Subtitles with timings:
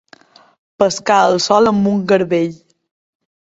[0.83, 2.59] Pescar el sol amb un garbell.